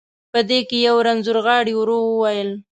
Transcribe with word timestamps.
په 0.31 0.39
دې 0.49 0.59
کې 0.69 0.77
یو 0.87 0.95
رنځور 1.07 1.37
غاړي، 1.45 1.73
ورو 1.77 1.97
وویل. 2.03 2.49